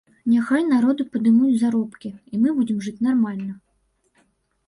[0.31, 3.53] Няхай народу падымуць заробкі, і мы будзем жыць нармальна.